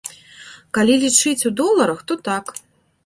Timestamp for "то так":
2.11-2.45